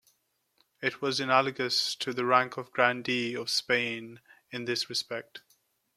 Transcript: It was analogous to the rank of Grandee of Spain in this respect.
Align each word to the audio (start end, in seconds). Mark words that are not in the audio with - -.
It 0.81 0.99
was 0.99 1.19
analogous 1.19 1.93
to 1.97 2.11
the 2.11 2.25
rank 2.25 2.57
of 2.57 2.71
Grandee 2.71 3.35
of 3.35 3.51
Spain 3.51 4.19
in 4.49 4.65
this 4.65 4.89
respect. 4.89 5.43